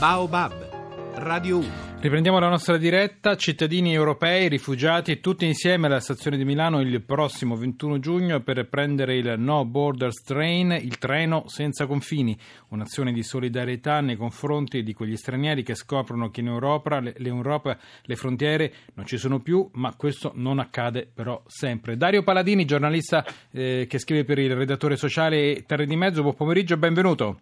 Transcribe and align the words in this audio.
Baobab, 0.00 1.12
Radio 1.16 1.58
1. 1.58 1.68
Riprendiamo 2.00 2.38
la 2.38 2.48
nostra 2.48 2.78
diretta, 2.78 3.36
cittadini 3.36 3.92
europei, 3.92 4.48
rifugiati, 4.48 5.20
tutti 5.20 5.44
insieme 5.44 5.88
alla 5.88 6.00
stazione 6.00 6.38
di 6.38 6.46
Milano 6.46 6.80
il 6.80 7.02
prossimo 7.02 7.54
21 7.54 7.98
giugno 7.98 8.40
per 8.40 8.66
prendere 8.66 9.18
il 9.18 9.34
No 9.36 9.66
Borders 9.66 10.22
Train, 10.22 10.70
il 10.70 10.96
treno 10.96 11.48
senza 11.48 11.84
confini, 11.84 12.34
un'azione 12.68 13.12
di 13.12 13.22
solidarietà 13.22 14.00
nei 14.00 14.16
confronti 14.16 14.82
di 14.82 14.94
quegli 14.94 15.16
stranieri 15.16 15.62
che 15.62 15.74
scoprono 15.74 16.30
che 16.30 16.40
in 16.40 16.46
Europa 16.46 16.98
le, 17.00 17.14
le 17.18 18.16
frontiere 18.16 18.72
non 18.94 19.04
ci 19.04 19.18
sono 19.18 19.40
più, 19.40 19.68
ma 19.74 19.94
questo 19.96 20.32
non 20.34 20.60
accade 20.60 21.10
però 21.12 21.42
sempre. 21.46 21.98
Dario 21.98 22.22
Paladini, 22.22 22.64
giornalista 22.64 23.22
eh, 23.50 23.84
che 23.86 23.98
scrive 23.98 24.24
per 24.24 24.38
il 24.38 24.56
redattore 24.56 24.96
sociale 24.96 25.62
Terre 25.66 25.84
di 25.84 25.96
Mezzo, 25.96 26.22
buon 26.22 26.36
pomeriggio 26.36 26.72
e 26.72 26.78
benvenuto. 26.78 27.40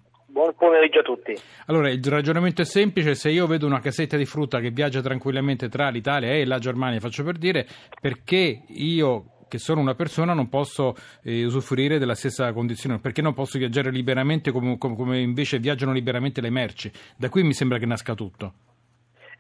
Pomeriggio 0.59 0.98
a 0.98 1.02
tutti. 1.02 1.34
Allora, 1.66 1.88
il 1.88 2.04
ragionamento 2.04 2.62
è 2.62 2.64
semplice, 2.64 3.14
se 3.14 3.30
io 3.30 3.46
vedo 3.46 3.66
una 3.66 3.78
casetta 3.78 4.16
di 4.16 4.24
frutta 4.24 4.59
che 4.59 4.70
viaggia 4.70 5.01
tranquillamente 5.01 5.69
tra 5.69 5.88
l'Italia 5.88 6.32
e 6.32 6.45
la 6.45 6.59
Germania, 6.59 6.98
faccio 6.98 7.23
per 7.23 7.38
dire, 7.38 7.66
perché 8.01 8.62
io 8.66 9.32
che 9.48 9.59
sono 9.59 9.80
una 9.80 9.95
persona 9.95 10.34
non 10.34 10.48
posso 10.48 10.95
eh, 11.23 11.45
usufruire 11.45 11.98
della 11.98 12.15
stessa 12.15 12.52
condizione, 12.52 12.98
perché 12.98 13.23
non 13.23 13.34
posso 13.34 13.59
viaggiare 13.59 13.91
liberamente 13.91 14.51
come, 14.51 14.77
come 14.77 15.20
invece 15.20 15.59
viaggiano 15.59 15.92
liberamente 15.92 16.41
le 16.41 16.51
merci. 16.51 16.90
Da 17.16 17.29
qui 17.29 17.43
mi 17.45 17.54
sembra 17.54 17.79
che 17.79 17.87
nasca 17.87 18.15
tutto. 18.15 18.52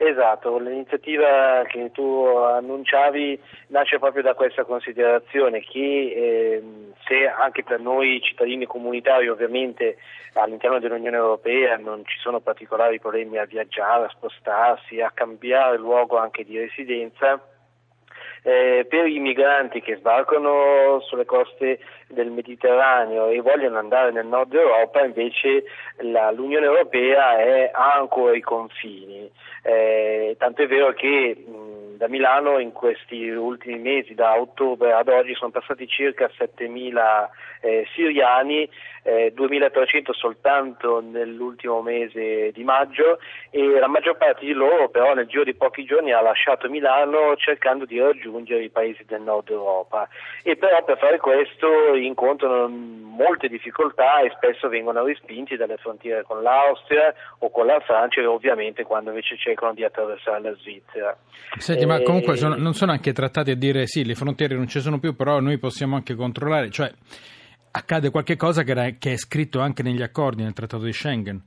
Esatto, 0.00 0.58
l'iniziativa 0.58 1.64
che 1.66 1.90
tu 1.90 2.24
annunciavi 2.24 3.36
nasce 3.68 3.98
proprio 3.98 4.22
da 4.22 4.34
questa 4.34 4.62
considerazione 4.62 5.60
che 5.60 6.12
eh, 6.14 6.62
se 7.04 7.26
anche 7.26 7.64
per 7.64 7.80
noi 7.80 8.20
cittadini 8.22 8.64
comunitari 8.64 9.28
ovviamente 9.28 9.96
all'interno 10.34 10.78
dell'Unione 10.78 11.16
Europea 11.16 11.78
non 11.78 12.04
ci 12.06 12.16
sono 12.20 12.38
particolari 12.38 13.00
problemi 13.00 13.38
a 13.38 13.44
viaggiare, 13.44 14.04
a 14.04 14.10
spostarsi, 14.10 15.00
a 15.00 15.10
cambiare 15.12 15.78
luogo 15.78 16.16
anche 16.16 16.44
di 16.44 16.56
residenza, 16.56 17.42
eh, 18.42 18.86
per 18.88 19.06
i 19.06 19.18
migranti 19.18 19.80
che 19.80 19.96
sbarcano 19.96 21.00
sulle 21.00 21.24
coste 21.24 21.80
del 22.06 22.30
Mediterraneo 22.30 23.28
e 23.28 23.40
vogliono 23.40 23.78
andare 23.78 24.12
nel 24.12 24.26
nord 24.26 24.54
Europa, 24.54 25.04
invece 25.04 25.64
la, 25.98 26.30
l'Unione 26.30 26.66
Europea 26.66 27.38
è, 27.38 27.70
ha 27.72 27.94
ancora 27.94 28.36
i 28.36 28.40
confini. 28.40 29.30
Eh, 29.68 30.34
tanto 30.38 30.62
è 30.62 30.66
vero 30.66 30.94
che 30.94 31.44
da 31.98 32.08
Milano 32.08 32.60
in 32.60 32.72
questi 32.72 33.28
ultimi 33.28 33.78
mesi, 33.78 34.14
da 34.14 34.40
ottobre 34.40 34.92
ad 34.92 35.08
oggi, 35.08 35.34
sono 35.34 35.50
passati 35.50 35.86
circa 35.88 36.30
7.000 36.38 37.28
eh, 37.60 37.86
siriani, 37.92 38.70
eh, 39.02 39.32
2.300 39.34 40.12
soltanto 40.12 41.00
nell'ultimo 41.00 41.82
mese 41.82 42.52
di 42.52 42.62
maggio 42.62 43.18
e 43.50 43.78
la 43.78 43.86
maggior 43.86 44.16
parte 44.16 44.44
di 44.44 44.52
loro 44.52 44.90
però 44.90 45.14
nel 45.14 45.26
giro 45.26 45.44
di 45.44 45.54
pochi 45.54 45.84
giorni 45.84 46.12
ha 46.12 46.20
lasciato 46.20 46.68
Milano 46.68 47.34
cercando 47.36 47.86
di 47.86 47.98
raggiungere 47.98 48.62
i 48.64 48.68
paesi 48.68 49.04
del 49.06 49.22
nord 49.22 49.48
Europa 49.48 50.08
e 50.42 50.56
però 50.56 50.84
per 50.84 50.98
fare 50.98 51.18
questo 51.18 51.94
incontrano 51.94 52.68
molte 52.68 53.48
difficoltà 53.48 54.20
e 54.20 54.30
spesso 54.36 54.68
vengono 54.68 55.04
respinti 55.04 55.56
dalle 55.56 55.76
frontiere 55.78 56.22
con 56.22 56.42
l'Austria 56.42 57.12
o 57.38 57.50
con 57.50 57.66
la 57.66 57.80
Francia 57.80 58.20
e 58.20 58.26
ovviamente 58.26 58.84
quando 58.84 59.10
invece 59.10 59.36
cercano 59.36 59.74
di 59.74 59.82
attraversare 59.82 60.40
la 60.40 60.54
Svizzera. 60.54 61.16
Senti. 61.56 61.82
Ma 61.88 62.02
comunque 62.02 62.36
sono, 62.36 62.56
non 62.56 62.74
sono 62.74 62.92
anche 62.92 63.12
trattati 63.12 63.50
a 63.50 63.56
dire 63.56 63.86
sì, 63.86 64.04
le 64.04 64.14
frontiere 64.14 64.54
non 64.54 64.68
ci 64.68 64.80
sono 64.80 64.98
più, 64.98 65.16
però 65.16 65.40
noi 65.40 65.58
possiamo 65.58 65.96
anche 65.96 66.14
controllare, 66.14 66.70
cioè 66.70 66.90
accade 67.70 68.10
qualche 68.10 68.36
cosa 68.36 68.62
che, 68.62 68.70
era, 68.70 68.88
che 68.98 69.12
è 69.12 69.16
scritto 69.16 69.60
anche 69.60 69.82
negli 69.82 70.02
accordi 70.02 70.42
nel 70.42 70.52
Trattato 70.52 70.84
di 70.84 70.92
Schengen. 70.92 71.42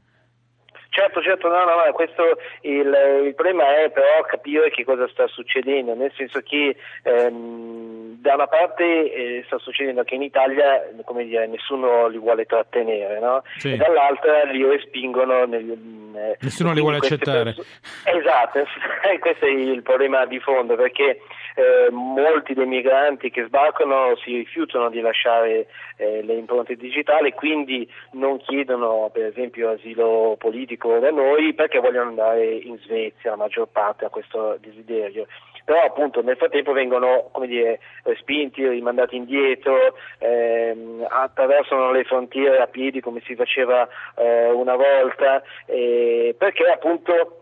Certo, 0.93 1.21
certo, 1.21 1.47
no, 1.47 1.63
no, 1.63 1.85
no 1.85 1.93
questo 1.93 2.37
il, 2.63 2.93
il, 3.23 3.33
problema 3.33 3.77
è 3.77 3.89
però 3.91 4.23
capire 4.27 4.69
che 4.71 4.83
cosa 4.83 5.07
sta 5.07 5.25
succedendo, 5.27 5.95
nel 5.95 6.11
senso 6.17 6.41
che 6.41 6.75
ehm, 7.03 8.19
da 8.19 8.33
una 8.33 8.47
parte 8.47 8.83
eh, 8.83 9.43
sta 9.45 9.57
succedendo 9.59 10.03
che 10.03 10.15
in 10.15 10.21
Italia 10.21 10.91
dire, 11.23 11.47
nessuno 11.47 12.07
li 12.07 12.17
vuole 12.17 12.45
trattenere, 12.45 13.21
no? 13.21 13.41
sì. 13.55 13.71
e 13.71 13.77
dall'altra 13.77 14.43
li 14.43 14.65
respingono. 14.65 15.45
Nel, 15.45 16.00
nessuno 16.39 16.73
li 16.73 16.81
vuole 16.81 16.97
accettare. 16.97 17.53
Perso- 17.53 17.65
esatto, 18.05 18.63
questo 19.19 19.45
è 19.45 19.49
il 19.49 19.81
problema 19.81 20.25
di 20.25 20.39
fondo 20.39 20.75
perché 20.75 21.19
eh, 21.55 21.89
molti 21.91 22.53
dei 22.53 22.65
migranti 22.65 23.29
che 23.29 23.45
sbarcano 23.45 24.15
si 24.23 24.37
rifiutano 24.37 24.89
di 24.89 25.01
lasciare 25.01 25.67
eh, 25.97 26.21
le 26.23 26.33
impronte 26.33 26.75
digitali, 26.75 27.33
quindi 27.33 27.89
non 28.13 28.39
chiedono 28.39 29.09
per 29.11 29.25
esempio 29.25 29.71
asilo 29.71 30.35
politico 30.37 30.97
da 30.99 31.11
noi 31.11 31.53
perché 31.53 31.79
vogliono 31.79 32.09
andare 32.09 32.45
in 32.45 32.77
Svezia, 32.79 33.31
la 33.31 33.35
maggior 33.37 33.67
parte 33.67 34.05
ha 34.05 34.09
questo 34.09 34.57
desiderio 34.61 35.27
però 35.71 35.85
appunto 35.85 36.21
nel 36.21 36.35
frattempo 36.35 36.73
vengono 36.73 37.29
come 37.31 37.47
dire, 37.47 37.79
spinti, 38.17 38.67
rimandati 38.67 39.15
indietro, 39.15 39.95
ehm, 40.17 41.07
attraversano 41.07 41.93
le 41.93 42.03
frontiere 42.03 42.57
a 42.57 42.67
piedi 42.67 42.99
come 42.99 43.21
si 43.25 43.35
faceva 43.35 43.87
eh, 44.17 44.49
una 44.49 44.75
volta, 44.75 45.41
eh, 45.67 46.35
perché 46.37 46.65
appunto 46.65 47.40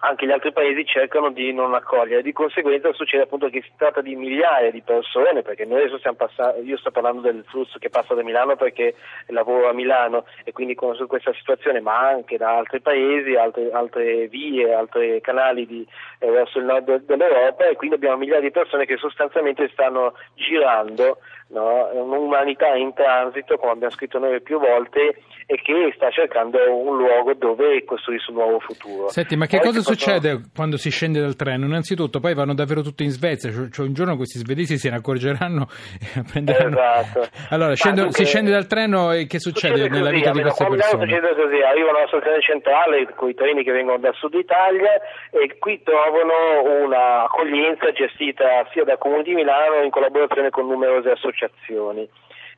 anche 0.00 0.26
gli 0.26 0.30
altri 0.30 0.52
paesi 0.52 0.84
cercano 0.84 1.30
di 1.30 1.52
non 1.52 1.74
accogliere. 1.74 2.22
Di 2.22 2.32
conseguenza 2.32 2.92
succede 2.92 3.24
appunto 3.24 3.48
che 3.48 3.62
si 3.62 3.70
tratta 3.76 4.00
di 4.00 4.14
migliaia 4.14 4.70
di 4.70 4.82
persone, 4.82 5.42
perché 5.42 5.64
noi 5.64 5.80
adesso 5.80 5.98
stiamo 5.98 6.16
passando, 6.16 6.60
io 6.62 6.76
sto 6.76 6.90
parlando 6.90 7.20
del 7.20 7.44
flusso 7.46 7.78
che 7.78 7.88
passa 7.88 8.14
da 8.14 8.22
Milano 8.22 8.56
perché 8.56 8.94
lavoro 9.28 9.68
a 9.68 9.72
Milano 9.72 10.24
e 10.44 10.52
quindi 10.52 10.74
conosco 10.74 11.06
questa 11.06 11.32
situazione, 11.34 11.80
ma 11.80 12.08
anche 12.08 12.36
da 12.36 12.56
altri 12.56 12.80
paesi, 12.80 13.34
altre, 13.34 13.70
altre 13.70 14.28
vie, 14.28 14.72
altri 14.74 15.20
canali 15.20 15.66
di, 15.66 15.86
eh, 16.18 16.30
verso 16.30 16.58
il 16.58 16.64
nord 16.64 17.04
dell'Europa 17.04 17.66
e 17.66 17.76
quindi 17.76 17.96
abbiamo 17.96 18.16
migliaia 18.16 18.40
di 18.40 18.50
persone 18.50 18.86
che 18.86 18.96
sostanzialmente 18.96 19.68
stanno 19.72 20.14
girando 20.34 21.18
no? 21.48 21.88
un'umanità 21.92 22.74
in 22.74 22.92
transito, 22.94 23.56
come 23.56 23.72
abbiamo 23.72 23.92
scritto 23.92 24.18
noi 24.18 24.40
più 24.40 24.58
volte, 24.58 25.16
e 25.46 25.60
che 25.62 25.92
sta 25.94 26.10
cercando 26.10 26.58
un 26.74 26.96
luogo 26.96 27.34
dove 27.34 27.84
costruirsi 27.84 28.30
un 28.30 28.36
nuovo 28.36 28.58
futuro. 28.58 29.08
Senti, 29.10 29.36
ma 29.36 29.46
che 29.46 29.58
poi 29.58 29.66
cosa 29.66 29.82
succede 29.86 30.40
quando 30.54 30.76
si 30.76 30.90
scende 30.90 31.20
dal 31.20 31.36
treno? 31.36 31.66
Innanzitutto, 31.66 32.20
poi 32.20 32.34
vanno 32.34 32.54
davvero 32.54 32.82
tutti 32.82 33.04
in 33.04 33.10
Svezia, 33.10 33.50
cioè, 33.70 33.86
un 33.86 33.94
giorno 33.94 34.16
questi 34.16 34.38
svedesi 34.38 34.76
se 34.78 34.90
ne 34.90 34.96
accorgeranno 34.96 35.68
e 36.16 36.22
prenderanno... 36.30 36.76
Esatto. 36.76 37.28
Allora, 37.50 37.74
scendo, 37.74 38.10
si 38.10 38.24
scende 38.24 38.50
dal 38.50 38.66
treno 38.66 39.12
e 39.12 39.26
che 39.26 39.38
succede, 39.38 39.76
succede 39.76 39.94
nella 39.94 40.10
vita 40.10 40.30
di 40.30 40.40
queste 40.40 40.66
persone? 40.66 41.06
Succede 41.06 41.34
così, 41.34 41.60
arrivano 41.62 41.98
alla 41.98 42.06
stazione 42.08 42.40
centrale 42.40 43.14
con 43.14 43.28
i 43.28 43.34
treni 43.34 43.62
che 43.62 43.72
vengono 43.72 43.98
dal 43.98 44.14
sud 44.14 44.34
Italia 44.34 44.92
e 45.30 45.58
qui 45.58 45.82
trovano 45.82 46.84
un'accoglienza 46.84 47.92
gestita 47.92 48.66
sia 48.72 48.84
dal 48.84 48.98
Comune 48.98 49.22
di 49.22 49.34
Milano 49.34 49.82
in 49.82 49.90
collaborazione 49.90 50.50
con 50.50 50.66
numerose 50.66 51.10
associazioni 51.10 52.08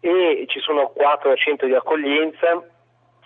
e 0.00 0.44
ci 0.46 0.60
sono 0.60 0.88
quattro 0.94 1.34
centri 1.34 1.66
di 1.66 1.74
accoglienza 1.74 2.62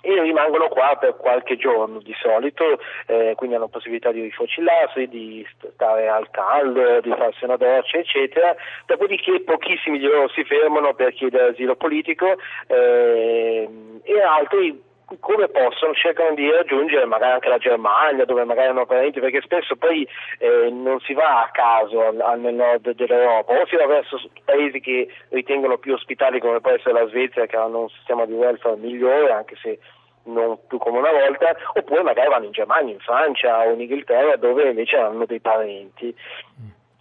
e 0.02 0.20
rimangono 0.20 0.68
qua 0.68 0.96
per 1.00 1.16
qualche 1.16 1.56
giorno 1.56 2.00
di 2.00 2.14
solito, 2.20 2.80
eh, 3.06 3.34
quindi 3.36 3.56
hanno 3.56 3.68
possibilità 3.68 4.10
di 4.10 4.20
rifocillarsi, 4.20 5.06
di 5.08 5.46
stare 5.74 6.08
al 6.08 6.28
caldo, 6.30 7.00
di 7.00 7.10
farsi 7.16 7.44
una 7.44 7.56
doccia, 7.56 7.98
eccetera. 7.98 8.54
Dopodiché 8.86 9.40
pochissimi 9.40 9.98
di 9.98 10.06
loro 10.06 10.28
si 10.28 10.44
fermano 10.44 10.92
per 10.94 11.12
chiedere 11.14 11.52
asilo 11.52 11.76
politico 11.76 12.36
eh, 12.66 13.68
e 14.02 14.20
altri 14.20 14.90
come 15.20 15.48
possono 15.48 15.94
cercano 15.94 16.34
di 16.34 16.50
raggiungere 16.50 17.04
magari 17.04 17.32
anche 17.32 17.48
la 17.48 17.58
Germania 17.58 18.24
dove 18.24 18.44
magari 18.44 18.68
hanno 18.68 18.86
parenti 18.86 19.20
perché 19.20 19.40
spesso 19.40 19.76
poi 19.76 20.06
eh, 20.38 20.70
non 20.70 21.00
si 21.00 21.14
va 21.14 21.42
a 21.42 21.50
caso 21.50 22.06
al, 22.06 22.20
al, 22.20 22.40
nel 22.40 22.54
nord 22.54 22.90
dell'Europa 22.90 23.52
o 23.52 23.66
si 23.66 23.76
va 23.76 23.86
verso 23.86 24.20
paesi 24.44 24.80
che 24.80 25.08
ritengono 25.30 25.78
più 25.78 25.94
ospitali 25.94 26.40
come 26.40 26.60
può 26.60 26.70
essere 26.70 26.92
la 26.92 27.08
Svezia 27.08 27.46
che 27.46 27.56
hanno 27.56 27.82
un 27.82 27.88
sistema 27.88 28.24
di 28.26 28.32
welfare 28.32 28.76
migliore 28.76 29.32
anche 29.32 29.56
se 29.60 29.78
non 30.24 30.58
più 30.68 30.78
come 30.78 30.98
una 30.98 31.10
volta, 31.10 31.56
oppure 31.74 32.02
magari 32.02 32.28
vanno 32.28 32.44
in 32.44 32.52
Germania, 32.52 32.92
in 32.92 33.00
Francia 33.00 33.66
o 33.66 33.72
in 33.72 33.80
Inghilterra 33.80 34.36
dove 34.36 34.68
invece 34.68 34.96
hanno 34.96 35.24
dei 35.26 35.40
parenti. 35.40 36.14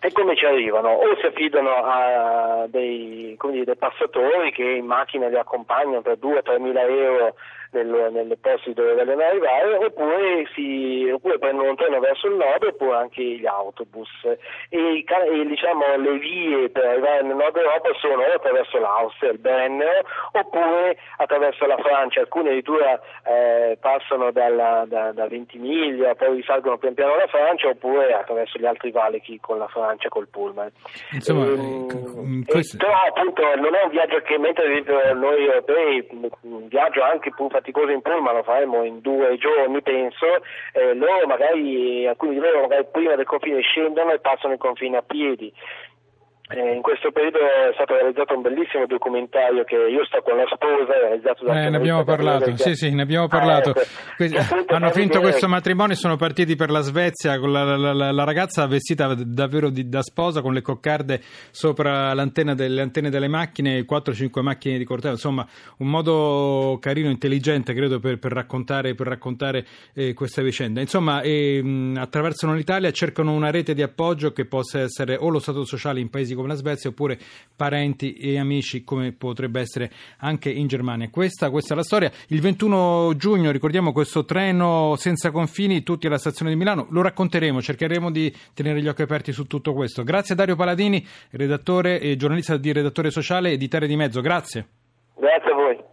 E 0.04 0.12
come 0.14 0.36
ci 0.36 0.46
arrivano? 0.46 0.90
O 0.90 1.16
si 1.20 1.28
affidano 1.28 1.70
a 1.70 2.66
dei, 2.68 3.38
dire, 3.40 3.66
dei 3.66 3.76
passatori 3.76 4.52
che 4.52 4.64
in 4.64 4.86
macchina 4.86 5.28
li 5.28 5.38
accompagnano 5.38 6.02
per 6.02 6.18
2-3 6.18 6.60
mila 6.60 6.82
euro 6.82 7.36
nel, 7.72 8.10
nelle 8.12 8.38
posti 8.38 8.74
dove 8.74 8.94
vogliono 8.94 9.24
arrivare 9.24 9.76
oppure, 9.86 10.46
si, 10.54 11.10
oppure, 11.12 11.40
prendono 11.40 11.70
un 11.70 11.76
treno 11.76 12.00
verso 12.00 12.28
il 12.28 12.36
nord 12.36 12.64
oppure 12.64 12.96
anche 12.98 13.22
gli 13.22 13.46
autobus. 13.46 14.10
E, 14.70 15.04
e 15.06 15.46
diciamo, 15.46 15.96
le 15.98 16.18
vie 16.18 16.70
per 16.70 16.86
arrivare 16.86 17.24
nel 17.24 17.36
nord 17.36 17.56
Europa 17.56 17.90
sono 18.00 18.24
attraverso 18.24 18.80
l'Austria, 18.80 19.32
il 19.32 19.40
Brennero 19.40 20.08
oppure 20.34 20.98
attraverso 21.18 21.66
la 21.66 21.78
Francia. 21.78 22.22
Alcune 22.22 22.50
addirittura 22.50 23.00
eh, 23.24 23.78
passano 23.80 24.32
dalla, 24.32 24.86
da, 24.88 25.12
da 25.12 25.28
Ventimiglia 25.28 26.16
poi 26.16 26.36
risalgono 26.36 26.78
pian 26.78 26.94
piano 26.94 27.14
alla 27.14 27.28
Francia 27.28 27.70
oppure 27.70 28.14
attraverso 28.14 28.60
gli 28.60 28.66
altri 28.66 28.92
valichi 28.92 29.40
con 29.40 29.58
la 29.58 29.68
Francia 29.68 30.10
col 30.10 30.28
Pullman. 30.28 30.72
Insomma 31.12 31.46
e, 31.46 31.50
ehm, 31.50 31.88
mm, 31.94 32.11
questo... 32.46 32.78
però 32.78 32.94
appunto 32.94 33.42
non 33.56 33.76
è 33.76 33.84
un 33.84 33.90
viaggio 33.90 34.22
che 34.22 34.38
mentre 34.38 34.84
noi 35.14 35.46
europei 35.46 36.08
un 36.42 36.68
viaggio 36.68 37.02
anche 37.04 37.32
più 37.34 37.50
faticoso 37.50 37.92
in 37.92 38.02
pullman 38.02 38.36
lo 38.36 38.44
faremo 38.44 38.84
in 38.84 39.00
due 39.02 39.38
giorni 39.38 39.82
penso 39.82 40.26
eh, 40.74 40.94
loro 40.94 41.28
magari 41.28 42.08
alcuni 42.08 42.34
di 42.34 42.40
loro 42.40 42.62
magari 42.62 42.86
prima 42.92 43.16
del 43.16 43.26
confine 43.26 43.62
scendono 43.62 44.12
e 44.12 44.20
passano 44.20 44.54
il 44.54 44.60
confine 44.60 44.98
a 44.98 45.02
piedi 45.02 45.52
eh, 46.54 46.76
in 46.76 46.82
questo 46.82 47.12
periodo 47.12 47.40
è 47.40 47.72
stato 47.74 47.94
realizzato 47.94 48.36
un 48.36 48.42
bellissimo 48.42 48.86
documentario 48.86 49.64
che 49.64 49.76
io 49.76 50.06
sto 50.06 50.22
con 50.22 50.38
la 50.38 50.46
sposa, 50.52 51.00
realizzato 51.00 51.46
da 51.46 51.66
eh, 51.66 51.70
ne 51.70 51.78
abbiamo 51.78 52.04
parlato, 52.04 52.56
sì, 52.58 52.76
sì, 52.76 52.94
ne 52.94 53.02
abbiamo 53.02 53.28
parlato. 53.28 53.72
Ah, 53.72 53.82
ecco. 54.18 54.74
hanno 54.76 54.92
finito 54.92 55.14
vedere... 55.16 55.32
questo 55.32 55.48
matrimonio 55.48 55.94
e 55.94 55.98
sono 55.98 56.16
partiti 56.16 56.56
per 56.56 56.70
la 56.70 56.82
Svezia 56.82 57.40
con 57.40 57.52
la, 57.52 57.64
la, 57.76 57.94
la, 57.94 58.12
la 58.12 58.24
ragazza 58.24 58.66
vestita 58.68 59.14
davvero 59.16 59.70
di, 59.70 59.88
da 59.88 60.02
sposa 60.02 60.42
con 60.42 60.54
le 60.54 60.62
coccarde 60.62 61.22
sopra 61.52 62.14
l'antenna 62.14 62.54
delle 62.54 62.82
antenne 62.82 63.10
delle 63.10 63.28
macchine, 63.28 63.86
4-5 63.86 64.42
macchine 64.42 64.78
di 64.78 64.84
corteo, 64.84 65.12
insomma 65.12 65.48
un 65.78 65.88
modo 65.88 66.78
carino, 66.80 67.10
intelligente 67.10 67.74
credo 67.74 68.00
per, 68.00 68.20
per 68.20 68.32
raccontare, 68.32 68.94
per 68.96 69.08
raccontare 69.08 69.66
eh, 69.94 70.14
questa 70.14 70.42
vicenda. 70.42 70.82
Insomma, 70.82 71.22
eh, 71.22 71.94
attraversano 71.96 72.54
l'Italia, 72.54 72.92
cercano 72.92 73.34
una 73.34 73.52
rete 73.52 73.74
di 73.74 73.82
appoggio 73.82 74.32
che 74.32 74.46
possa 74.46 74.80
essere 74.82 75.16
o 75.16 75.30
lo 75.30 75.40
Stato 75.40 75.64
sociale 75.66 76.00
in 76.00 76.10
paesi 76.10 76.36
come 76.36 76.41
come 76.42 76.54
la 76.54 76.60
Svezia 76.60 76.90
oppure 76.90 77.18
parenti 77.56 78.14
e 78.14 78.38
amici 78.38 78.84
come 78.84 79.12
potrebbe 79.14 79.60
essere 79.60 79.92
anche 80.20 80.50
in 80.50 80.68
Germania. 80.68 81.10
Questa, 81.10 81.50
questa 81.50 81.74
è 81.74 81.78
la 81.78 81.84
storia. 81.84 82.12
Il 82.28 82.42
21 82.42 83.14
giugno 83.16 83.52
ricordiamo 83.52 83.92
questo 83.92 84.26
treno 84.26 84.96
senza 84.98 85.32
confini 85.32 85.84
tutti 85.84 86.08
alla 86.08 86.18
stazione 86.18 86.52
di 86.52 86.58
Milano. 86.58 86.88
Lo 86.90 87.02
racconteremo, 87.02 87.62
cercheremo 87.62 88.12
di 88.12 88.34
tenere 88.54 88.82
gli 88.82 88.88
occhi 88.88 89.04
aperti 89.04 89.32
su 89.32 89.48
tutto 89.48 89.74
questo. 89.74 90.04
Grazie 90.04 90.34
a 90.34 90.38
Dario 90.38 90.56
Paladini, 90.56 91.06
redattore 91.32 92.00
e 92.00 92.16
giornalista 92.16 92.58
di 92.58 92.72
Redattore 92.72 93.12
Sociale 93.12 93.58
di 93.58 93.68
Terre 93.68 93.88
di 93.88 93.96
Mezzo. 93.96 94.22
Grazie. 94.22 94.68
Grazie 95.16 95.52
a 95.52 95.56
voi. 95.56 95.90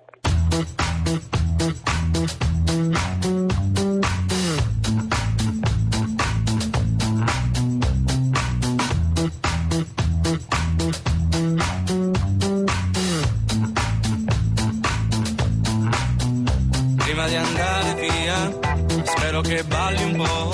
Po' 20.19 20.51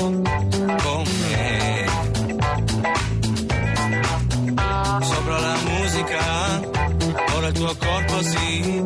con 0.82 1.04
me. 1.20 1.86
Sopra 5.00 5.38
la 5.38 5.56
musica, 5.64 6.60
ora 7.36 7.46
il 7.48 7.52
tuo 7.54 7.74
corpo 7.76 8.22
si 8.22 8.84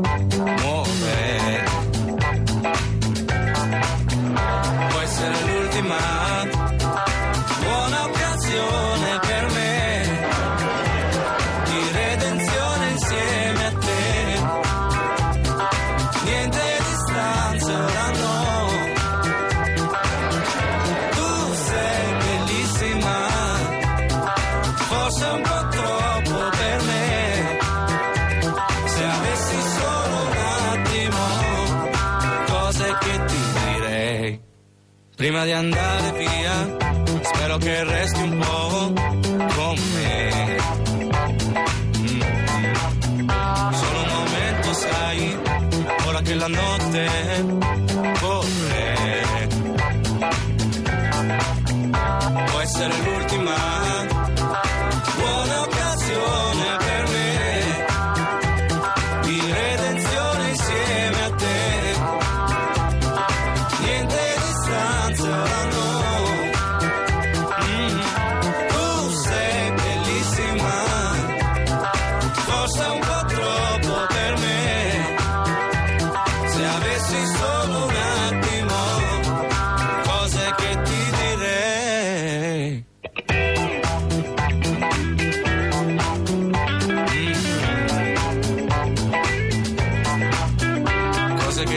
Prima 35.18 35.44
di 35.44 35.50
andare 35.50 36.16
via, 36.16 36.76
spero 37.22 37.56
che 37.56 37.82
resti 37.82 38.22
un 38.22 38.38
po' 38.38 38.67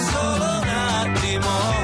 solo 0.00 0.60
un 0.60 0.68
attimo. 0.68 1.83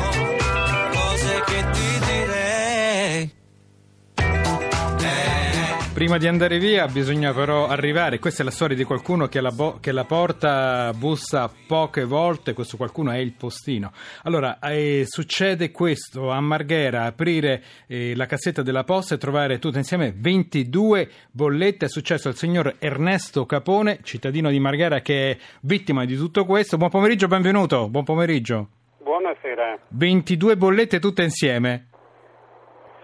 Bisogna 6.87 7.35
però 7.35 7.67
arrivare, 7.67 8.19
questa 8.19 8.41
è 8.41 8.45
la 8.47 8.51
storia 8.51 8.75
di 8.75 8.85
qualcuno 8.85 9.27
che 9.27 9.43
la, 9.43 9.51
bo- 9.51 9.81
che 9.81 9.93
la 9.93 10.05
porta, 10.05 10.95
bussa 10.97 11.53
poche 11.67 12.05
volte, 12.05 12.55
questo 12.55 12.79
qualcuno 12.79 13.11
è 13.11 13.19
il 13.19 13.35
postino. 13.35 13.93
Allora, 14.23 14.59
eh, 14.61 15.05
succede 15.07 15.71
questo 15.71 16.31
a 16.31 16.41
Marghera, 16.41 17.05
aprire 17.05 17.63
eh, 17.87 18.17
la 18.17 18.25
cassetta 18.25 18.63
della 18.63 18.85
posta 18.85 19.17
e 19.17 19.19
trovare 19.19 19.59
tutte 19.59 19.77
insieme 19.77 20.15
22 20.17 21.11
bollette, 21.33 21.85
è 21.85 21.89
successo 21.91 22.29
al 22.29 22.35
signor 22.35 22.77
Ernesto 22.79 23.45
Capone, 23.45 23.99
cittadino 24.03 24.49
di 24.49 24.59
Marghera 24.59 25.01
che 25.03 25.33
è 25.33 25.37
vittima 25.61 26.07
di 26.07 26.17
tutto 26.17 26.47
questo. 26.47 26.79
Buon 26.79 26.89
pomeriggio, 26.89 27.27
benvenuto, 27.27 27.91
buon 27.91 28.05
pomeriggio. 28.05 28.69
Buonasera. 29.03 29.79
22 29.89 30.57
bollette 30.57 30.99
tutte 30.99 31.25
insieme. 31.25 31.90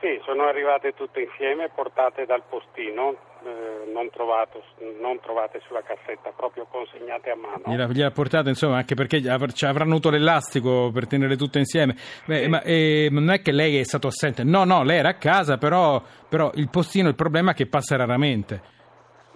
Sì, 0.00 0.20
sono 0.24 0.44
arrivate 0.44 0.92
tutte 0.92 1.20
insieme, 1.20 1.70
portate 1.74 2.26
dal 2.26 2.42
postino, 2.48 3.16
eh, 3.44 3.90
non, 3.90 4.10
trovato, 4.10 4.62
non, 5.00 5.18
trovate 5.20 5.60
sulla 5.66 5.82
cassetta, 5.82 6.32
proprio 6.36 6.66
consegnate 6.70 7.30
a 7.30 7.36
mano. 7.36 7.62
Gliela, 7.64 7.86
gliela 7.86 8.10
portate, 8.10 8.50
insomma, 8.50 8.76
anche 8.76 8.94
perché 8.94 9.22
avranno 9.28 9.92
avuto 9.92 10.10
l'elastico 10.10 10.90
per 10.92 11.06
tenere 11.06 11.36
tutte 11.36 11.58
insieme. 11.58 11.96
Beh, 12.26 12.42
sì. 12.42 12.48
Ma 12.48 12.62
eh, 12.62 13.08
non 13.10 13.30
è 13.30 13.40
che 13.40 13.52
lei 13.52 13.78
è 13.78 13.84
stato 13.84 14.08
assente, 14.08 14.44
no, 14.44 14.64
no, 14.64 14.82
lei 14.82 14.98
era 14.98 15.10
a 15.10 15.14
casa, 15.14 15.56
però, 15.56 16.02
però 16.28 16.50
il 16.54 16.68
postino, 16.68 17.08
il 17.08 17.14
problema 17.14 17.52
è 17.52 17.54
che 17.54 17.66
passa 17.66 17.96
raramente. 17.96 18.74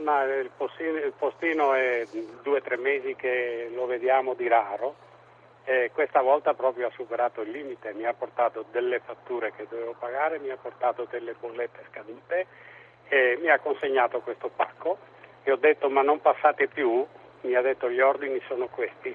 Ma 0.02 0.24
il 0.24 0.50
postino, 0.54 0.96
il 0.96 1.14
postino 1.16 1.72
è 1.72 2.06
due 2.42 2.58
o 2.58 2.62
tre 2.62 2.76
mesi 2.76 3.14
che 3.16 3.70
lo 3.74 3.86
vediamo 3.86 4.34
di 4.34 4.46
raro 4.46 5.08
E 5.64 5.90
questa 5.92 6.20
volta 6.22 6.54
proprio 6.54 6.88
ha 6.88 6.92
superato 6.94 7.42
il 7.42 7.50
limite, 7.50 7.92
mi 7.92 8.04
ha 8.04 8.14
portato 8.14 8.64
delle 8.72 9.00
fatture 9.00 9.52
che 9.54 9.66
dovevo 9.68 9.94
pagare, 9.98 10.38
mi 10.38 10.50
ha 10.50 10.56
portato 10.56 11.06
delle 11.10 11.34
bollette 11.38 11.84
scadute 11.90 12.46
e 13.08 13.38
mi 13.40 13.50
ha 13.50 13.58
consegnato 13.58 14.20
questo 14.20 14.50
pacco 14.54 14.98
e 15.42 15.52
ho 15.52 15.56
detto 15.56 15.88
ma 15.90 16.02
non 16.02 16.20
passate 16.20 16.66
più, 16.68 17.04
mi 17.42 17.54
ha 17.54 17.60
detto 17.60 17.90
gli 17.90 18.00
ordini 18.00 18.40
sono 18.48 18.68
questi, 18.68 19.14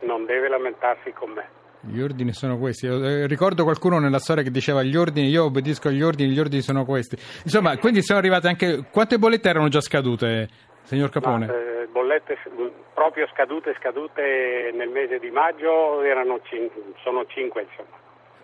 non 0.00 0.24
deve 0.24 0.48
lamentarsi 0.48 1.12
con 1.12 1.30
me. 1.30 1.60
Gli 1.84 2.00
ordini 2.00 2.32
sono 2.32 2.58
questi. 2.58 2.86
Eh, 2.86 3.26
ricordo 3.26 3.64
qualcuno 3.64 3.98
nella 3.98 4.20
storia 4.20 4.44
che 4.44 4.52
diceva 4.52 4.84
gli 4.84 4.94
ordini, 4.96 5.28
io 5.28 5.44
obbedisco 5.44 5.88
agli 5.88 6.02
ordini, 6.02 6.32
gli 6.32 6.38
ordini 6.38 6.62
sono 6.62 6.84
questi. 6.84 7.16
Insomma, 7.42 7.76
quindi 7.76 8.02
sono 8.02 8.20
arrivate 8.20 8.46
anche... 8.46 8.84
Quante 8.88 9.18
bollette 9.18 9.48
erano 9.48 9.66
già 9.66 9.80
scadute, 9.80 10.48
signor 10.84 11.10
Capone? 11.10 11.46
Ma, 11.46 11.52
eh, 11.52 11.86
bollette 11.90 12.38
proprio 12.94 13.26
scadute, 13.28 13.74
scadute 13.78 14.70
nel 14.74 14.88
mese 14.88 15.18
di 15.18 15.30
maggio 15.30 16.02
erano 16.02 16.40
cin- 16.42 16.70
sono 17.02 17.26
5 17.26 17.62
insomma. 17.62 18.00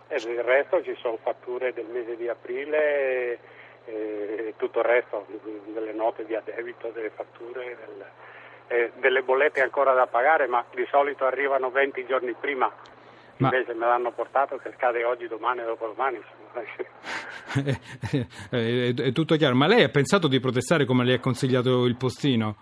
E 0.08 0.16
il 0.16 0.42
resto 0.42 0.82
ci 0.82 0.94
sono 1.00 1.18
fatture 1.22 1.72
del 1.72 1.86
mese 1.86 2.16
di 2.16 2.28
aprile 2.28 3.38
e 3.84 4.54
tutto 4.56 4.80
il 4.80 4.84
resto, 4.84 5.26
delle 5.66 5.92
note 5.92 6.24
di 6.26 6.34
addebito, 6.34 6.88
delle 6.88 7.10
fatture, 7.10 7.76
del, 7.76 8.04
eh, 8.68 8.92
delle 8.96 9.22
bollette 9.22 9.62
ancora 9.62 9.94
da 9.94 10.06
pagare, 10.06 10.46
ma 10.46 10.64
di 10.74 10.86
solito 10.90 11.24
arrivano 11.24 11.70
20 11.70 12.04
giorni 12.06 12.34
prima. 12.38 12.70
Ma- 13.38 13.50
Invece 13.52 13.74
me 13.74 13.86
l'hanno 13.86 14.12
portato 14.12 14.56
che 14.56 14.72
scade 14.76 15.04
oggi, 15.04 15.26
domani, 15.28 15.62
dopodomani. 15.64 16.16
insomma. 16.16 16.36
Eh, 18.50 18.94
è, 18.94 18.94
è 18.94 19.12
tutto 19.12 19.36
chiaro. 19.36 19.54
Ma 19.54 19.66
lei 19.66 19.82
ha 19.82 19.88
pensato 19.88 20.28
di 20.28 20.38
protestare 20.38 20.84
come 20.84 21.04
le 21.04 21.14
ha 21.14 21.20
consigliato 21.20 21.84
il 21.86 21.96
postino? 21.96 22.56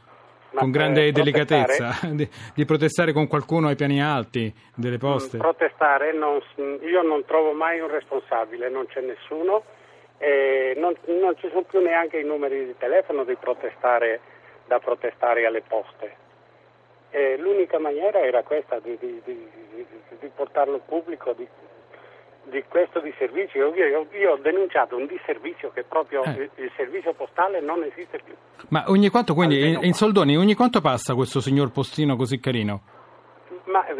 Ma, 0.52 0.60
con 0.60 0.70
grande 0.70 1.06
eh, 1.06 1.12
delicatezza, 1.12 2.06
di, 2.12 2.28
di 2.54 2.64
protestare 2.64 3.12
con 3.12 3.26
qualcuno 3.26 3.68
ai 3.68 3.74
piani 3.74 4.00
alti 4.02 4.52
delle 4.74 4.96
poste? 4.98 5.38
Protestare, 5.38 6.12
non- 6.12 6.40
io 6.82 7.02
non 7.02 7.24
trovo 7.26 7.52
mai 7.52 7.80
un 7.80 7.88
responsabile, 7.90 8.70
non 8.70 8.86
c'è 8.86 9.00
nessuno, 9.00 9.64
e 10.18 10.74
non, 10.76 10.94
non 11.20 11.36
ci 11.38 11.48
sono 11.48 11.62
più 11.62 11.80
neanche 11.80 12.18
i 12.18 12.24
numeri 12.24 12.64
di 12.64 12.74
telefono 12.78 13.24
di 13.24 13.36
protestare, 13.36 14.20
da 14.66 14.78
protestare 14.78 15.44
alle 15.46 15.62
poste. 15.66 16.16
E 17.16 17.38
l'unica 17.38 17.78
maniera 17.78 18.20
era 18.20 18.42
questa 18.42 18.78
di, 18.78 18.94
di- 19.00 19.22
di- 19.24 19.48
di- 20.20 20.30
portarlo 20.34 20.74
al 20.74 20.82
pubblico, 20.86 21.32
di, 21.32 21.48
di 22.44 22.62
questo 22.68 23.00
disservizio. 23.00 23.72
Io, 23.74 23.86
io- 23.86 24.06
io 24.12 24.32
ho 24.32 24.36
denunciato 24.36 24.96
un 24.96 25.06
disservizio 25.06 25.70
che 25.70 25.82
proprio 25.84 26.22
Eh. 26.24 26.30
il, 26.32 26.50
il 26.56 26.70
servizio 26.76 27.14
postale 27.14 27.60
non 27.60 27.82
esiste 27.84 28.20
più. 28.22 28.34
Ma 28.68 28.84
ogni 28.88 29.08
quanto, 29.08 29.32
quindi, 29.32 29.56
Almeno 29.56 29.78
in, 29.80 29.84
in 29.86 29.92
soldoni, 29.94 30.36
ogni 30.36 30.54
quanto 30.54 30.82
passa 30.82 31.14
questo 31.14 31.40
signor 31.40 31.70
postino 31.72 32.16
così 32.16 32.38
carino? 32.38 32.82
Ma 33.64 33.86
eh, 33.86 33.94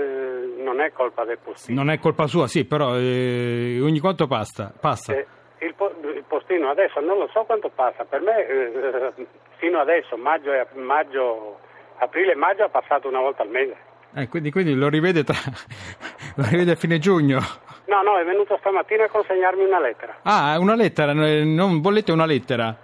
non 0.59 0.81
è 0.81 0.93
colpa 0.93 1.25
del 1.25 1.39
postino. 1.43 1.83
Non 1.83 1.91
è 1.91 1.99
colpa 1.99 2.27
sua, 2.27 2.47
sì, 2.49 2.67
però 2.67 2.99
eh, 2.99 3.81
ogni 3.81 3.99
quanto 3.99 4.27
passa? 4.27 4.75
passa. 4.79 5.15
Eh, 5.15 5.27
il, 5.61 5.73
po- 5.75 5.95
il 6.03 6.23
postino 6.29 6.69
adesso 6.69 7.01
non 7.01 7.17
lo 7.17 7.29
so 7.33 7.45
quanto 7.45 7.71
passa, 7.75 8.05
per 8.05 8.21
me 8.21 8.47
eh, 8.47 9.13
fino 9.57 9.81
adesso, 9.81 10.17
maggio, 10.19 10.51
maggio, 10.75 11.61
aprile 11.99 12.33
e 12.33 12.35
maggio 12.37 12.65
ha 12.65 12.69
passato 12.69 13.09
una 13.09 13.21
volta 13.21 13.43
al 13.43 13.49
mese. 13.51 13.77
Eh, 14.15 14.29
quindi, 14.29 14.51
quindi 14.51 14.75
lo 14.75 14.89
rivede 14.89 15.25
tra... 15.25 15.37
lo 16.37 16.45
rivede 16.49 16.73
a 16.73 16.77
fine 16.77 16.99
giugno? 16.99 17.41
No, 17.87 18.03
no, 18.03 18.19
è 18.19 18.25
venuto 18.25 18.57
stamattina 18.59 19.05
a 19.05 19.09
consegnarmi 19.09 19.65
una 19.65 19.81
lettera. 19.81 20.17
Ah, 20.23 20.59
una 20.59 20.75
lettera, 20.75 21.13
eh, 21.13 21.45
non 21.45 21.81
bollette, 21.81 22.13
una 22.13 22.27
lettera. 22.27 22.77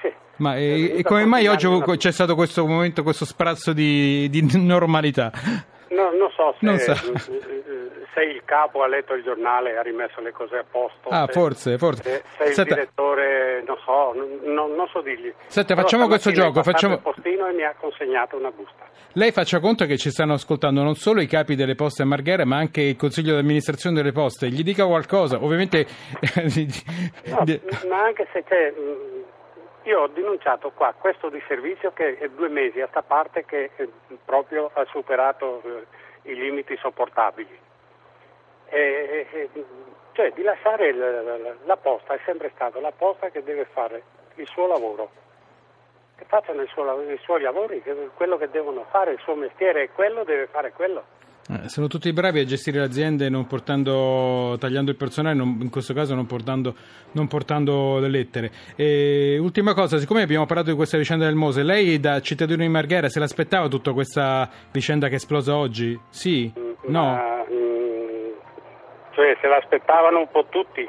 Sì. 0.00 0.12
Ma 0.36 0.56
eh, 0.56 0.96
e 0.96 1.00
a 1.00 1.02
come 1.02 1.24
mai 1.26 1.46
oggi 1.46 1.66
una- 1.66 1.96
c'è 1.96 2.12
stato 2.12 2.34
questo 2.34 2.66
momento, 2.66 3.02
questo 3.02 3.24
sprazzo 3.24 3.72
di, 3.72 4.28
di 4.30 4.48
normalità? 4.64 5.30
No, 5.90 6.10
non 6.12 6.30
so 6.30 6.54
se, 6.58 6.64
Non 6.64 6.78
so. 6.78 6.94
Eh, 8.14 8.20
eh, 8.20 8.24
se 8.26 8.30
il 8.30 8.42
capo 8.44 8.82
ha 8.82 8.86
letto 8.88 9.14
il 9.14 9.22
giornale 9.22 9.72
e 9.72 9.76
ha 9.76 9.82
rimesso 9.82 10.20
le 10.20 10.32
cose 10.32 10.56
a 10.58 10.64
posto. 10.68 11.08
Ah, 11.08 11.26
se- 11.26 11.32
forse, 11.32 11.78
forse. 11.78 12.02
Se, 12.02 12.22
se 12.36 12.44
il 12.48 12.52
Senta- 12.54 12.74
direttore, 12.74 13.62
non 13.66 13.76
so, 13.84 14.12
non, 14.14 14.72
non- 14.74 14.88
so 14.88 15.00
dirgli. 15.00 15.32
Senta, 15.46 15.74
Però 15.74 15.86
facciamo 15.86 16.06
questo 16.08 16.30
gioco, 16.32 16.62
facciamo- 16.62 16.94
il 16.94 17.00
postino 17.00 17.46
e 17.46 17.52
mi 17.52 17.62
ha 17.64 17.74
consegnato 17.78 18.36
una 18.36 18.50
busta. 18.50 18.88
Lei 19.14 19.32
faccia 19.32 19.60
conto 19.60 19.86
che 19.86 19.96
ci 19.96 20.10
stanno 20.10 20.34
ascoltando 20.34 20.82
non 20.82 20.94
solo 20.94 21.20
i 21.20 21.26
capi 21.26 21.54
delle 21.56 21.74
poste 21.74 22.02
a 22.02 22.06
Marghera, 22.06 22.44
ma 22.44 22.56
anche 22.56 22.80
il 22.80 22.96
consiglio 22.96 23.34
di 23.34 23.40
amministrazione 23.40 23.96
delle 23.96 24.12
poste. 24.12 24.48
Gli 24.48 24.62
dica 24.62 24.84
qualcosa, 24.86 25.36
ovviamente. 25.42 25.86
No, 27.26 27.44
ma 27.88 28.02
anche 28.04 28.26
se 28.32 28.42
c'è. 28.44 28.70
mh, 28.70 29.24
Io 29.84 30.00
ho 30.02 30.06
denunciato 30.08 30.70
qua 30.74 30.94
questo 30.98 31.28
disservizio 31.30 31.92
che 31.92 32.18
è 32.18 32.28
due 32.28 32.48
mesi 32.48 32.80
a 32.80 32.86
sta 32.88 33.02
parte 33.02 33.44
che 33.46 33.70
eh, 33.76 33.88
proprio 34.24 34.70
ha 34.74 34.84
superato 34.90 35.62
eh, 35.64 36.30
i 36.30 36.34
limiti 36.34 36.76
sopportabili. 36.80 37.48
E- 38.70 39.26
e- 39.32 39.48
e, 39.52 39.64
cioè 40.12 40.32
di 40.34 40.42
lasciare 40.42 40.88
il- 40.88 40.98
la, 40.98 41.54
la 41.64 41.76
posta 41.76 42.14
è 42.14 42.20
sempre 42.24 42.50
stato 42.54 42.80
la 42.80 42.92
posta 42.96 43.28
che 43.30 43.42
deve 43.42 43.66
fare 43.72 44.02
il 44.36 44.46
suo 44.46 44.66
lavoro. 44.66 45.10
Che 46.16 46.24
facciano 46.28 46.64
suo 46.66 46.84
i 47.02 47.18
suoi 47.22 47.40
lavori, 47.42 47.82
che- 47.82 48.10
quello 48.14 48.36
che 48.36 48.48
devono 48.50 48.84
fare, 48.90 49.12
il 49.12 49.18
suo 49.22 49.34
mestiere 49.34 49.84
è 49.84 49.90
quello, 49.92 50.22
deve 50.24 50.46
fare 50.50 50.72
quello. 50.72 51.04
Eh, 51.48 51.68
Sono 51.68 51.88
tutti 51.88 52.12
bravi 52.12 52.38
a 52.40 52.44
gestire 52.44 52.78
le 52.78 52.84
aziende 52.84 53.28
non 53.28 53.46
portando, 53.46 54.56
tagliando 54.60 54.90
il 54.90 54.96
personale, 54.96 55.34
non- 55.34 55.58
in 55.62 55.70
questo 55.70 55.94
caso 55.94 56.14
non 56.14 56.26
portando, 56.26 56.74
non 57.12 57.26
portando 57.26 57.98
le 57.98 58.08
lettere. 58.08 58.50
E, 58.76 59.36
ultima 59.40 59.74
cosa, 59.74 59.98
siccome 59.98 60.22
abbiamo 60.22 60.46
parlato 60.46 60.70
di 60.70 60.76
questa 60.76 60.98
vicenda 60.98 61.24
del 61.24 61.34
Mose, 61.34 61.62
lei 61.64 61.98
da 61.98 62.20
cittadino 62.20 62.58
di 62.62 62.68
Marghera 62.68 63.08
se 63.08 63.18
l'aspettava 63.18 63.66
tutta 63.68 63.92
questa 63.92 64.48
vicenda 64.70 65.06
che 65.08 65.14
è 65.14 65.16
esplosa 65.16 65.56
oggi? 65.56 65.98
Sì? 66.10 66.52
No? 66.82 67.04
Ma, 67.04 67.44
mm, 67.50 67.59
cioè 69.20 69.36
se 69.40 69.48
l'aspettavano 69.48 70.18
un 70.18 70.30
po' 70.30 70.46
tutti. 70.46 70.88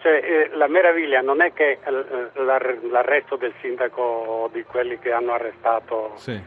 Cioè, 0.00 0.12
eh, 0.12 0.50
la 0.56 0.66
meraviglia 0.66 1.20
non 1.22 1.40
è 1.40 1.52
che 1.52 1.78
eh, 1.82 2.30
l'ar- 2.42 2.78
l'arresto 2.90 3.36
del 3.36 3.54
sindaco 3.60 4.02
o 4.02 4.48
di 4.48 4.62
quelli 4.64 4.98
che 4.98 5.12
hanno 5.12 5.32
arrestato, 5.32 6.12
Sì. 6.16 6.38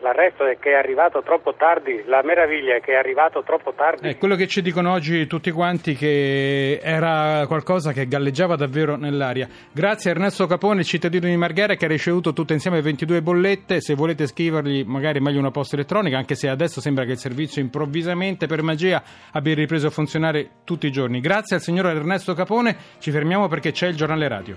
L'arresto 0.00 0.44
è 0.46 0.58
che 0.58 0.70
è 0.70 0.74
arrivato 0.74 1.22
troppo 1.22 1.54
tardi, 1.54 2.02
la 2.06 2.22
meraviglia 2.22 2.76
è 2.76 2.80
che 2.80 2.92
è 2.92 2.96
arrivato 2.96 3.42
troppo 3.42 3.72
tardi. 3.72 4.08
È 4.08 4.18
quello 4.18 4.36
che 4.36 4.46
ci 4.46 4.62
dicono 4.62 4.92
oggi 4.92 5.26
tutti 5.26 5.50
quanti 5.50 5.94
che 5.94 6.80
era 6.82 7.44
qualcosa 7.46 7.92
che 7.92 8.06
galleggiava 8.06 8.56
davvero 8.56 8.96
nell'aria. 8.96 9.48
Grazie 9.72 10.10
a 10.10 10.14
Ernesto 10.14 10.46
Capone, 10.46 10.84
cittadino 10.84 11.26
di 11.26 11.36
Marghera, 11.36 11.74
che 11.74 11.86
ha 11.86 11.88
ricevuto 11.88 12.32
tutte 12.32 12.52
insieme 12.52 12.80
22 12.80 13.22
bollette. 13.22 13.80
Se 13.80 13.94
volete 13.94 14.26
scrivergli, 14.26 14.84
magari 14.84 15.20
meglio 15.20 15.38
una 15.38 15.50
posta 15.50 15.76
elettronica, 15.76 16.18
anche 16.18 16.34
se 16.34 16.48
adesso 16.48 16.80
sembra 16.80 17.04
che 17.04 17.12
il 17.12 17.18
servizio 17.18 17.60
improvvisamente, 17.60 18.46
per 18.46 18.62
magia, 18.62 19.02
abbia 19.32 19.54
ripreso 19.54 19.88
a 19.88 19.90
funzionare 19.90 20.50
tutti 20.64 20.86
i 20.86 20.92
giorni. 20.92 21.20
Grazie 21.20 21.56
al 21.56 21.62
signor 21.62 21.86
Ernesto 21.86 22.34
Capone. 22.34 22.76
Ci 22.98 23.10
fermiamo 23.10 23.48
perché 23.48 23.72
c'è 23.72 23.88
il 23.88 23.96
giornale 23.96 24.28
radio. 24.28 24.56